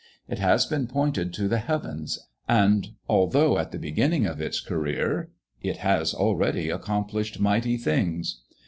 It 0.27 0.39
has 0.39 0.65
been 0.65 0.87
pointed 0.87 1.31
to 1.35 1.47
the 1.47 1.59
heavens; 1.59 2.25
and, 2.49 2.95
although 3.07 3.59
in 3.59 3.69
the 3.69 3.77
beginning 3.77 4.25
of 4.25 4.41
its 4.41 4.59
career, 4.59 5.29
it 5.61 5.77
has 5.77 6.11
already 6.15 6.71
accomplished 6.71 7.39
mighty 7.39 7.77
things. 7.77 8.41